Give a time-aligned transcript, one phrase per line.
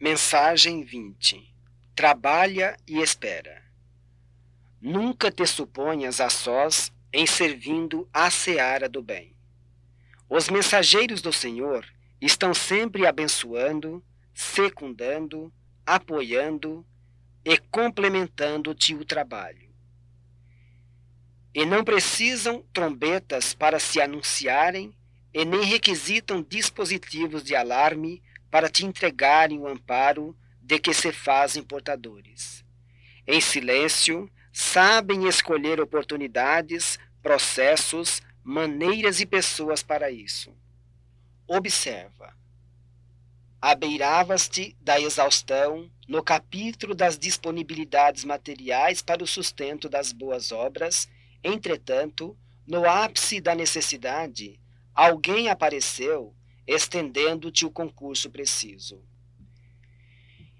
[0.00, 1.52] Mensagem 20
[1.92, 3.60] Trabalha e espera.
[4.80, 9.34] Nunca te suponhas a sós em servindo a seara do bem.
[10.30, 11.84] Os mensageiros do Senhor
[12.20, 14.00] estão sempre abençoando,
[14.32, 15.52] secundando,
[15.84, 16.86] apoiando
[17.44, 19.68] e complementando-te o trabalho.
[21.52, 24.94] E não precisam trombetas para se anunciarem
[25.34, 31.62] e nem requisitam dispositivos de alarme para te entregarem o amparo de que se fazem
[31.62, 32.64] portadores.
[33.26, 40.54] Em silêncio, sabem escolher oportunidades, processos, maneiras e pessoas para isso.
[41.46, 42.36] Observa.
[43.60, 51.08] Abeiravas-te da exaustão no capítulo das disponibilidades materiais para o sustento das boas obras,
[51.42, 52.36] entretanto,
[52.66, 54.60] no ápice da necessidade,
[54.94, 56.34] alguém apareceu
[56.68, 59.02] estendendo-te o concurso preciso.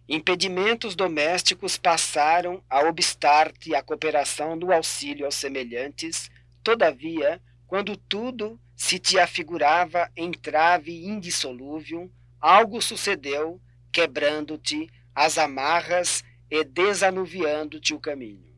[0.09, 6.31] Impedimentos domésticos passaram a obstar-te a cooperação do auxílio aos semelhantes,
[6.65, 13.61] todavia, quando tudo se te afigurava entrave indissolúvel, algo sucedeu,
[13.93, 18.49] quebrando-te as amarras e desanuviando-te o caminho.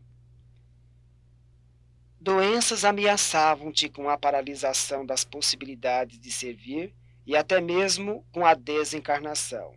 [2.20, 6.94] Doenças ameaçavam-te com a paralisação das possibilidades de servir
[7.30, 9.76] e até mesmo com a desencarnação.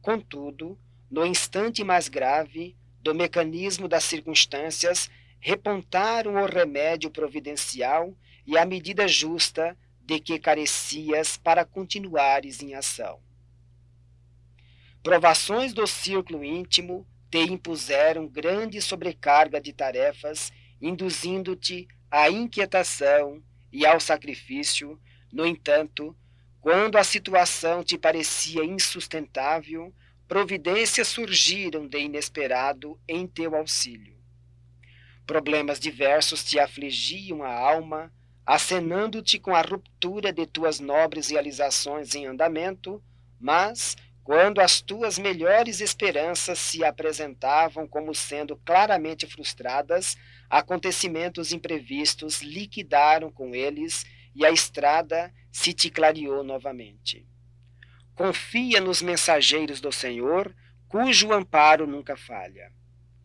[0.00, 0.78] Contudo,
[1.10, 9.08] no instante mais grave do mecanismo das circunstâncias, repontaram o remédio providencial e a medida
[9.08, 13.18] justa de que carecias para continuares em ação.
[15.02, 23.98] Provações do círculo íntimo te impuseram grande sobrecarga de tarefas, induzindo-te à inquietação e ao
[23.98, 25.00] sacrifício.
[25.32, 26.16] No entanto,
[26.66, 29.94] quando a situação te parecia insustentável,
[30.26, 34.16] providências surgiram de inesperado em teu auxílio.
[35.24, 38.12] Problemas diversos te afligiam a alma,
[38.44, 43.00] acenando-te com a ruptura de tuas nobres realizações em andamento,
[43.38, 50.16] mas, quando as tuas melhores esperanças se apresentavam como sendo claramente frustradas,
[50.50, 57.26] acontecimentos imprevistos liquidaram com eles e a estrada se te clareou novamente.
[58.14, 60.54] Confia nos mensageiros do Senhor,
[60.86, 62.70] cujo amparo nunca falha.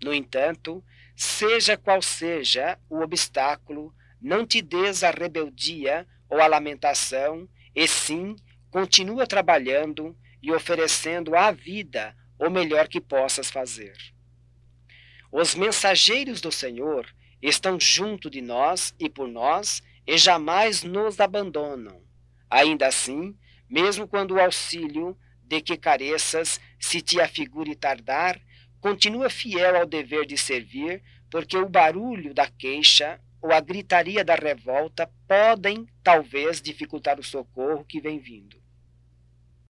[0.02, 0.82] No entanto,
[1.14, 8.38] seja qual seja o obstáculo, não te des a rebeldia ou a lamentação, e sim
[8.70, 13.98] continua trabalhando e oferecendo à vida o melhor que possas fazer.
[15.30, 22.10] Os mensageiros do Senhor estão junto de nós e por nós e jamais nos abandonam.
[22.52, 23.34] Ainda assim,
[23.70, 28.38] mesmo quando o auxílio de que careças se te afigure tardar,
[28.82, 34.36] continua fiel ao dever de servir, porque o barulho da queixa ou a gritaria da
[34.36, 38.61] revolta podem, talvez, dificultar o socorro que vem vindo.